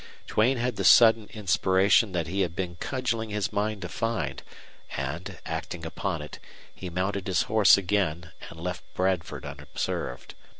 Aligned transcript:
Duane 0.25 0.57
had 0.57 0.77
the 0.77 0.83
sudden 0.83 1.27
inspiration 1.31 2.11
that 2.11 2.25
he 2.25 2.41
had 2.41 2.55
been 2.55 2.75
cudgeling 2.77 3.29
his 3.29 3.53
mind 3.53 3.83
to 3.83 3.87
find; 3.87 4.41
and, 4.97 5.37
acting 5.45 5.85
upon 5.85 6.23
it, 6.23 6.39
he 6.73 6.89
mounted 6.89 7.27
his 7.27 7.43
horse 7.43 7.77
again 7.77 8.31
and 8.49 8.59
left 8.59 8.83
Bradford 8.95 9.45
unobserved. 9.45 10.33